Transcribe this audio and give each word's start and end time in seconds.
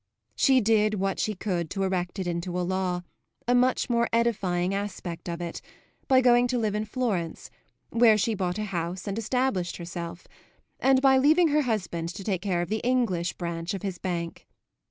She 0.35 0.61
did 0.61 0.95
what 0.95 1.19
she 1.19 1.35
could 1.35 1.69
to 1.69 1.83
erect 1.83 2.17
it 2.17 2.25
into 2.25 2.59
a 2.59 2.63
law 2.65 3.03
a 3.47 3.53
much 3.53 3.87
more 3.87 4.09
edifying 4.11 4.73
aspect 4.73 5.29
of 5.29 5.41
it 5.41 5.61
by 6.07 6.21
going 6.21 6.47
to 6.47 6.57
live 6.57 6.73
in 6.73 6.85
Florence, 6.85 7.51
where 7.91 8.17
she 8.17 8.33
bought 8.33 8.57
a 8.57 8.63
house 8.63 9.07
and 9.07 9.19
established 9.19 9.77
herself; 9.77 10.25
and 10.79 11.03
by 11.03 11.19
leaving 11.19 11.49
her 11.49 11.61
husband 11.61 12.09
to 12.15 12.23
take 12.23 12.41
care 12.41 12.63
of 12.63 12.69
the 12.69 12.79
English 12.83 13.33
branch 13.33 13.75
of 13.75 13.83
his 13.83 13.99
bank. 13.99 14.47